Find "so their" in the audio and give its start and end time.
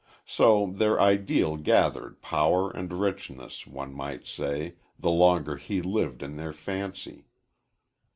0.25-0.99